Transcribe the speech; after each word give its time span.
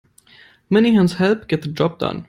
Many 0.67 0.95
hands 0.95 1.13
help 1.13 1.47
get 1.47 1.61
the 1.61 1.67
job 1.67 1.99
done. 1.99 2.19